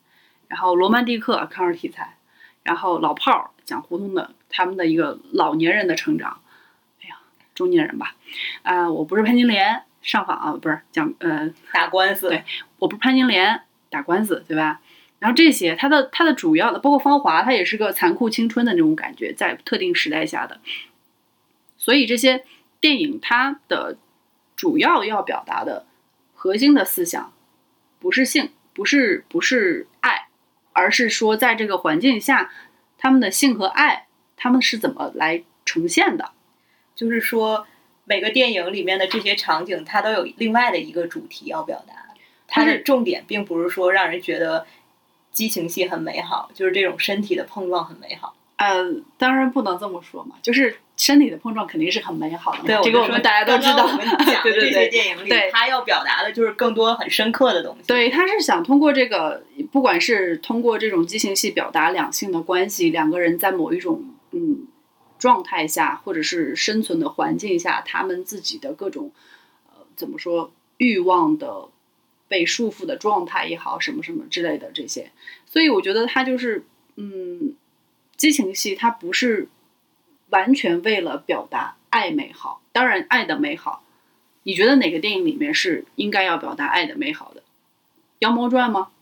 [0.50, 2.18] 然后《罗曼蒂克》抗日题材，
[2.64, 6.42] 然后《老炮儿》讲胡同的他们的一个老年人的成长，
[7.02, 7.18] 哎呀，
[7.56, 8.16] 中年人吧，
[8.64, 12.44] 啊、我不是潘金莲上访啊，不是讲呃打官司，对
[12.80, 14.82] 我不是潘金莲打官司，对吧？
[15.20, 20.60] 然后这些，它的它的主要的，包括《芳华》，它也是个残酷青春的那种感觉，在特定时代下的。
[21.78, 22.44] 所以这些
[22.80, 23.98] 电影它的
[24.56, 25.86] 主要要表达的
[26.34, 27.34] 核心的思想，
[28.00, 30.28] 不是性，不是不是爱，
[30.74, 32.52] 而是说在这个环境下，
[32.98, 36.32] 他们的性和爱，他们是怎么来呈现的。
[36.96, 37.68] 就是说
[38.06, 41.94] 每个电影里面的这些场景，它都有另外的一个主题要表达。
[42.48, 44.66] 它的重点并不是说让人觉得
[45.32, 48.36] 激情戏很美好，就是这种身体的碰撞很美好。
[48.58, 48.86] 呃，
[49.18, 53.88] 当然不能这么说嘛，就是身体的碰撞肯定是很美好的嘛，对，这个我们大家都知道。
[53.88, 57.88] 刚刚我们讲 这些电影里，对它要表达的就是更多很深刻的东西。
[57.88, 64.68] 对，他是想通过这个，不管是通过这种激情戏表达两性的关系，两个人在某一种嗯
[65.22, 69.12] 状态下，或者是生存的环境下，他们自己的各种
[69.70, 71.70] 呃怎么说欲望的
[72.28, 75.12] 被束缚的状态也好，什么什么之类的这些，
[75.46, 77.56] 所以我觉得他就是嗯，
[78.18, 79.48] 激情戏它不是
[80.32, 83.84] 完全为了表达爱美好，当然爱的美好。
[84.44, 87.42] 你觉得哪个电影里面是应该要表达爱的美好的？
[88.20, 88.88] 《妖猫传》吗？《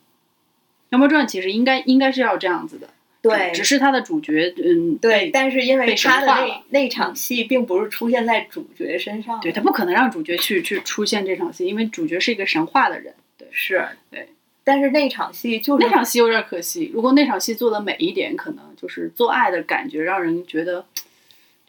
[0.90, 2.90] 妖猫传》其实应该应该是要这样子的，
[3.22, 13.14] 对只是他的主角，嗯，对，但是因为他的那那场戏并不是出现在主角身上，对他不可能让主角去去出现这场戏，因为主角是一个神话的人。
[13.38, 14.30] 对，是，对。
[14.64, 20.86] 但是那场戏就是那场戏有点可惜，如果那场戏做的美一点，可能就是做爱的感觉让人觉得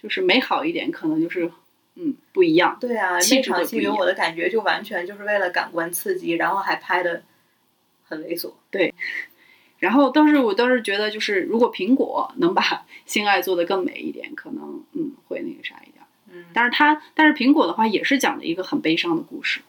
[0.01, 1.51] 就是美好一点，可能就是
[1.95, 2.77] 嗯，不一样。
[2.81, 7.23] 对啊，那场戏给我的感觉就完全就是为了感官刺激，然后还拍的
[8.07, 8.53] 很猥琐。
[9.81, 16.05] 然后倒是我倒是觉得，就是如果苹果能把性爱做得更美一点，可能嗯会那个啥一点。
[16.31, 19.63] 嗯，但是它但是苹果的话也是讲的一个很悲伤的故事，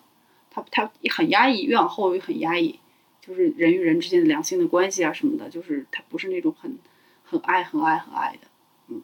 [0.51, 2.80] 它它很压抑，越往后越很压抑，
[3.20, 6.78] 就是人与人之间的良性的关系啊什么的，就是它不是那种很
[7.24, 8.47] 很爱很爱很爱的。
[8.89, 9.01] 嗯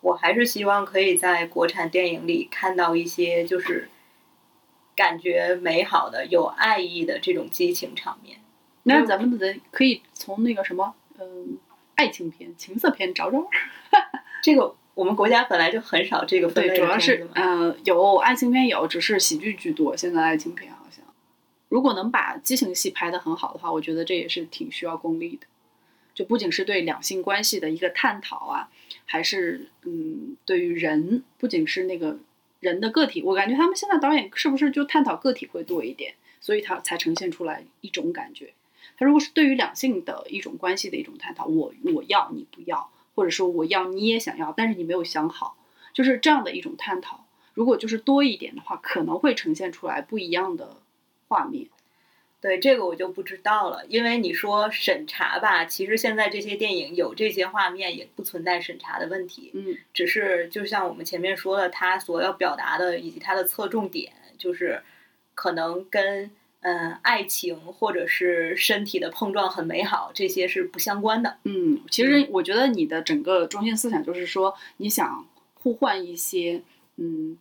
[0.00, 3.90] 我还是希望可以在国产电影里看到一些就是
[4.96, 8.38] 感觉美好的、有爱意的这种激情场面。
[8.84, 11.58] 那咱们的可以从那个什么嗯
[11.94, 13.46] 爱情片、情色片找找。
[14.42, 17.66] 这个我们国家本来就很少这个分对，主要是的片子嘛。
[17.66, 19.96] 呃有爱情片有，只是喜剧居多。
[19.96, 21.04] 现在爱情片好像，
[21.68, 25.46] 如果能把激情戏拍得很好的话，我觉得这也是挺需要功力的。
[26.14, 28.68] 就不仅是对两性关系的一个探讨啊，
[29.04, 32.18] 还是嗯对于人，不仅是那个
[32.60, 38.52] 人的个体，我感觉他们现在导演是不是就探讨个体会多一点，所以他才呈现出来一种感觉。
[39.00, 45.56] 他如果是对于两性的一种关系的一种探讨，我我要你不要，或者说我要你也想要，但是你没有想好，
[45.94, 47.24] 就是这样的一种探讨。
[47.54, 50.76] 如果就是多一点的话，可能会呈现出来不一样的
[51.28, 51.68] 画面。
[52.42, 64.82] 对这个我就不知道了，因为你说审查吧，其实现在这些电影有这些画面也不存在审查的问题，嗯只是就像我们前面说的，它所要表达的以及它的侧重点，就是
[65.34, 66.30] 可能跟
[66.60, 71.38] 嗯爱情或者是身体的碰撞很美好这些是不相关的。
[71.44, 76.62] 嗯，其实我觉得你的整个中心思想就是说，你想互换一些
[76.96, 77.38] 嗯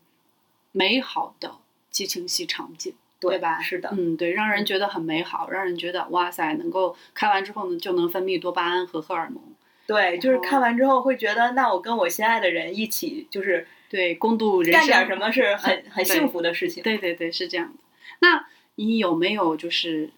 [0.71, 1.55] 美好的
[1.89, 2.93] 激情戏场景。
[3.21, 3.59] 对吧？
[3.59, 9.43] 是的，嗯，对，让人觉得很美好，让人觉得哇塞，能够看完之后呢，就能分泌多巴胺和荷尔蒙，
[9.85, 16.81] 对，就是看完之后会觉得，那我跟我心爱的人一起，就是对，共度人生干，点什么是很很幸福的事情。
[16.81, 17.79] 对对对，是这样的。
[18.19, 18.45] 那
[18.79, 20.11] 你有没有就是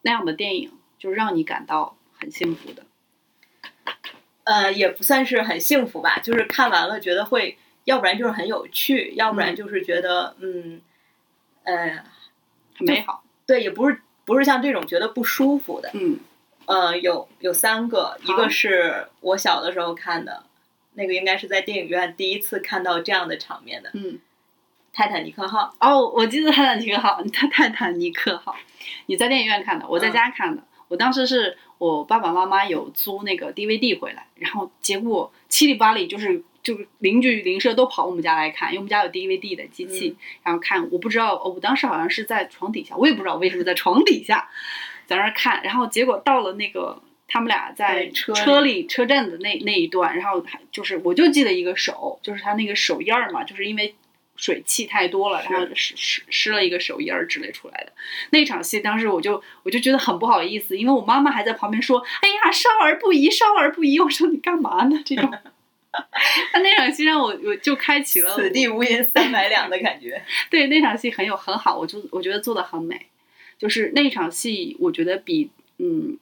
[0.00, 2.86] 那样的电影，就让你感到很幸福的？
[4.44, 10.80] 呃，也不算是很幸福吧，就是看完了觉得会，要不然就是很有趣，要不然嗯就是觉得嗯，
[11.64, 12.02] 呃，
[12.74, 13.22] 很美好。
[13.44, 15.90] 对，也不是不是像这种觉得不舒服的。
[15.92, 16.18] 嗯
[16.64, 20.44] 呃，有有三个，一个是我小的时候看的，
[20.94, 24.18] 那个应该是在电影院第一次看到这样的场面的《嗯。
[24.98, 25.72] 泰坦尼克号》。
[25.88, 28.56] 哦，我记得泰坦尼克号，泰 泰坦尼克号，
[29.06, 30.60] 你在电影院看的，我在嗯家看的。
[30.88, 40.90] 我当时是我爸爸妈妈有租那个 DVD 回来，然后结果七里八里就是就是邻居邻舍都跑我们家来看，因为我们家有 DVD 的机器，然后看。
[40.90, 44.48] 我不知道，哦我当时好像是在床底下，我也不知道为什么在床底下
[45.06, 47.00] 在那儿看，然后结果到了那个。
[47.30, 53.94] 他们俩在车里车里车站的那那一段，然后还就是我就记得一个手，就是他那个手印儿嘛，就是因为
[54.38, 57.92] 水汽太多了，然后湿湿湿了一个手印儿之类出来的。
[58.30, 65.02] 那场戏当时我就我就觉得很不好意思，因为我妈妈还在旁边说：“哎呀，少儿不宜，少儿不宜。”我说你干嘛呢？
[65.04, 65.28] 这种，
[66.52, 70.22] 他那场戏让我我就开启了此地无银三百两的感觉。
[70.48, 73.06] 对那场戏很有很好，我就我觉得做的很美，
[73.58, 76.16] 就是那场戏我觉得比嗯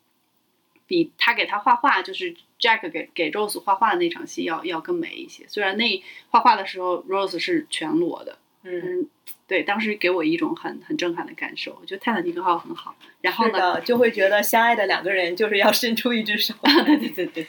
[0.86, 5.44] 比他给他画画，就是 Jack 给给 Rose 画画的那场戏要要更美一些。
[5.48, 9.08] 虽然那画画的时候 Rose 是全裸的，嗯，嗯，
[9.46, 11.76] 对，当时给我一种很很震撼的感受。
[11.80, 16.54] 我觉得泰坦尼克号很好，然后呢，就会觉得相爱的两个人就是要伸出一只手。
[16.62, 17.46] 对对对对，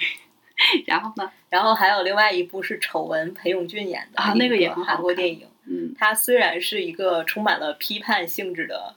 [0.85, 5.47] 然后呢，然后还有另外一部是《丑闻》，裴勇俊演的啊那个也很好韩国电影。
[5.69, 8.95] 嗯它虽然是一个充满了批判性质的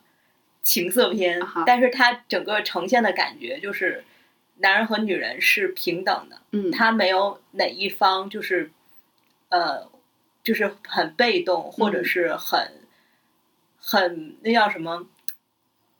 [0.62, 4.04] 情色片啊哈，但是它整个呈现的感觉就是
[4.60, 8.70] 男人和女人是平等的，嗯，他没有哪一方就是
[9.48, 9.90] 呃，
[10.42, 12.72] 就是很被动，或者嗯是很
[13.78, 15.06] 很那叫什么，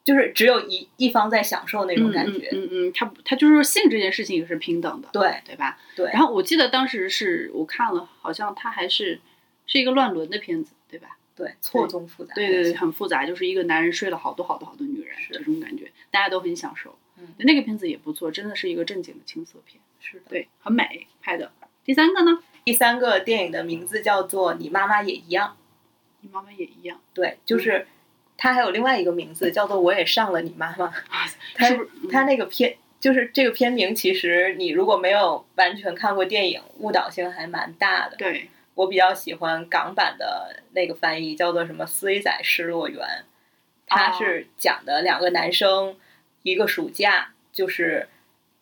[0.05, 2.49] 就是只有一一方在享受那种感觉。
[2.53, 5.79] 嗯嗯嗯，他他就是性这件事情也是平等的，对对吧？
[5.97, 9.21] 对，然后我记得当时是我看了，好像他还是
[9.67, 11.17] 是一个乱伦的片子，对吧？
[11.35, 12.35] 对错综复杂。
[12.35, 16.99] 对对对，很复杂，就是一个男人睡了好多好多好多女人，是这种感觉，大家都很享受。
[17.21, 20.25] 嗯那个片子也不错，真的是一个正经的青涩片，是的。
[20.29, 21.53] 对，很美拍的。
[21.85, 25.49] 第三个呢，第三个电影的名字叫做《你妈妈也一样》。
[26.23, 27.87] 你妈妈也一样，对，就是
[28.37, 30.87] 它还有另外一个名字叫做《我也上了你妈妈》。
[31.57, 31.91] 它是不是？
[32.13, 38.17] 它那个片就是这个片名，其实你如果没有完全看过电影，误导性还蛮大的。
[38.19, 43.25] 对，我比较喜欢港版的那个翻译，叫做什么“衰仔失落园”，
[43.89, 45.97] 它是讲的两个男生
[46.43, 48.09] 一个暑假就是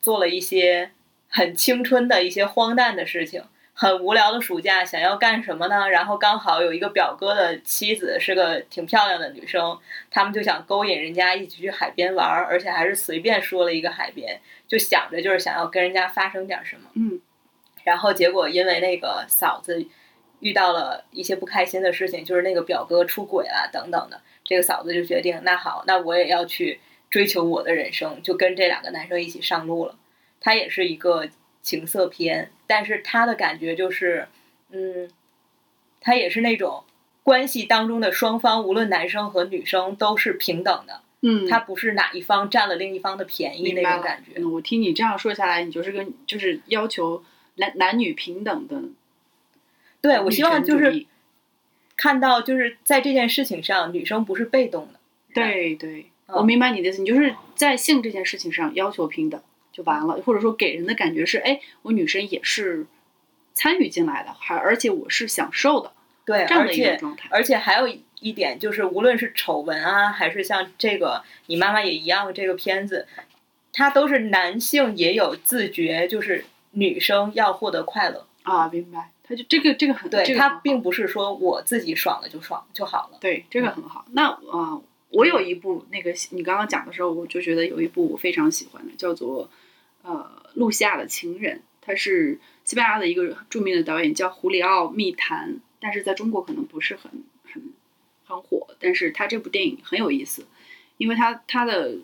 [0.00, 0.90] 做了一些
[1.28, 3.42] 很青春的一些荒诞的事情，
[3.74, 5.88] 很无聊的暑假，想要干什么呢？
[5.88, 9.78] 然后刚好有一个表哥的妻子是个挺漂亮的女生，
[10.10, 16.90] 他们就想勾引人家一起去海边玩儿，而且还是随便说了一个海边，就想着就是想要跟人家发生点什么。
[16.94, 17.20] 嗯
[17.84, 19.86] 然后结果因为那个嫂子
[20.40, 26.80] 遇到了一些不开心的事情，就是那个表哥出轨了等等的，这个嫂子就决定，那好，那我也要去
[27.10, 29.96] 追求我的人生，就跟这两个男生一起上路了。
[30.40, 31.28] 他也是一个
[31.62, 34.28] 情色片，但是他的感觉就是，
[34.70, 35.10] 嗯，
[36.00, 36.84] 他也是那种
[37.22, 44.40] 关系当中的双方，无论男生和女生都是平等的，嗯，他不是哪一方占了另一方的便宜那种感觉。
[44.40, 47.24] 嗯，我听你这样说下来，你就是跟就是要求
[47.56, 48.82] 男男女平等的
[50.00, 51.04] 对，我希望就是
[51.96, 55.00] 看到，就是在这件事情上，女生不是被动的。
[55.34, 59.40] 对对，嗯我明白你的意思，你就是在性这件事情上要求平等
[59.72, 62.86] 就完了，或者说给人的感觉是，哎，我女生也是
[63.54, 65.92] 参与进来的，还而且我是享受的
[66.24, 67.28] 对，这样的一种状态。
[67.30, 67.88] 而且还有
[68.20, 73.06] 一点就是，无论是丑闻啊，还是像这个你妈妈也一样的这个片子，
[73.72, 78.26] 它都是男性也有自觉，就是女生要获得快乐。
[78.42, 83.18] 啊，明白，他就这个这个很对，这个很好它并不是说我自己爽了就爽就好了。
[83.20, 84.04] 对，这个很好。
[84.12, 89.50] 那啊、呃我有一部那个你刚刚讲的时候，我就觉得有一部我非常喜欢的，叫做
[90.02, 97.72] 呃《露西亚的情人》，它是西班牙的一个著名的导演叫胡里奥·密谈，但是在中国可能不是很很
[98.26, 98.68] 很火。
[98.78, 100.46] 但是他这部电影很有意思，
[100.98, 101.96] 因为他他的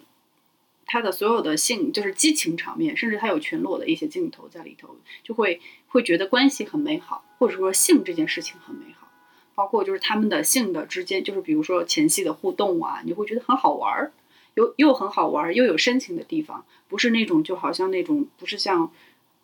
[0.87, 9.04] 他的所有的性就是激情场面，甚至他有全裸的一些镜头在里头，就会会觉得关系很美好，或者说性这件事情很美好。
[9.55, 14.13] 包括就是他们的性的之间，就是比如说前戏的互动啊，你会觉得很好玩儿，
[14.55, 18.91] 又又很好玩儿，又有深情的地方，不是那种就好像那种不是像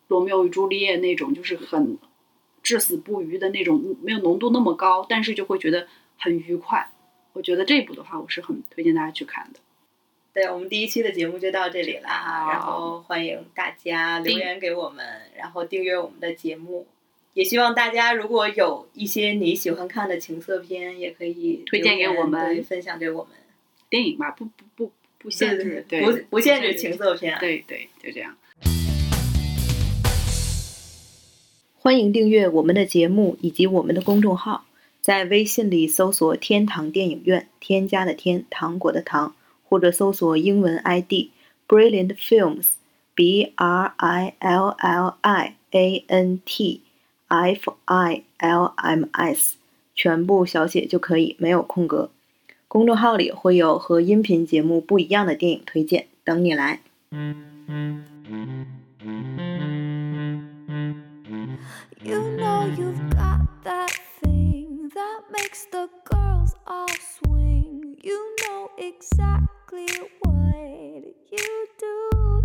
[0.07, 1.97] 罗密欧与朱丽叶那种，就是很
[2.61, 5.87] 至死不渝的那种，没有浓度那么高，但是就会觉得
[6.17, 6.91] 很愉快。
[7.33, 9.59] 我觉得这部的话，我是很推荐大家去看的。
[10.33, 15.05] 对我们第一期的节目就到这里啦，好然后欢迎大家留言给我们，
[15.35, 16.87] 然后订阅我们的节目。
[17.33, 23.31] 也希望大家如果有一些你喜欢看的情色片，也可以推荐给我们分享给我们。
[23.89, 27.37] 电影嘛，不不不不限制，对，不不限制情色片。
[27.39, 28.35] 对对，就这样。
[31.77, 34.65] 欢迎订阅我们的节目以及我们的公众号，
[34.99, 41.29] 在微信里搜索“天堂电影院”，添加的天，糖果的糖，或者搜索英文 ID
[41.65, 46.81] Brilliant Films，B R I L L I A N T
[47.31, 49.55] F I L M S，
[49.95, 52.09] 全部小写就可以，没有空格。
[52.67, 56.81] 公众号里会有和音频节目不一样的电影推荐，等你来。
[68.03, 69.87] You know exactly
[70.21, 72.40] what you do.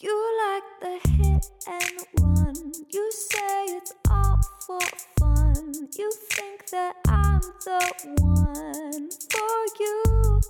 [0.00, 2.72] You like the hit and run.
[2.92, 4.80] You say it's all for
[5.18, 5.72] fun.
[5.96, 10.40] You think that I'm the one for you.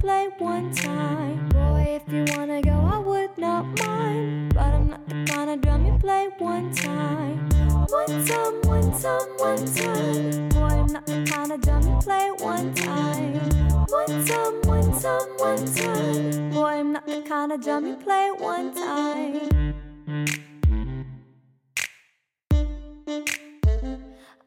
[0.00, 1.48] Play one time.
[1.50, 4.54] Boy, if you wanna go, I would not mind.
[4.54, 7.48] But I'm not the kind of drum you play one time.
[7.88, 10.48] One time, one time, one time.
[10.48, 13.34] Boy, I'm not the kind of drum you play one time.
[13.88, 16.50] One time, one time, one time.
[16.50, 19.74] Boy, I'm not the kind of drum you play one time.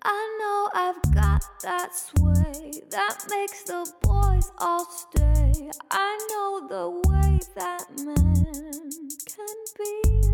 [0.05, 5.71] I know I've got that sway that makes the boys all stay.
[5.89, 10.33] I know the way that men can be.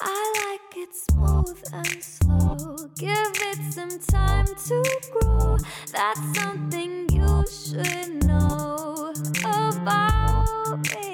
[0.00, 2.76] I like it smooth and slow.
[2.96, 5.58] Give it some time to grow.
[5.92, 9.12] That's something you should know
[9.44, 11.07] about me.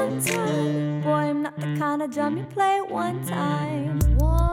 [0.00, 1.00] one time.
[1.02, 3.98] Boy, I'm not the kind of drum you play one time.
[4.16, 4.49] One